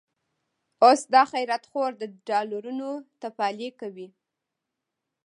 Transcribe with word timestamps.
اوس 0.85 1.01
دا 1.13 1.23
خيرات 1.31 1.63
خور، 1.71 1.91
د 2.01 2.03
ډالرونو 2.27 2.89
تفالې 3.21 3.69
کوي 3.79 4.07